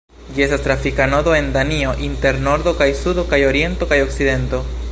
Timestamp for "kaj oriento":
3.35-3.89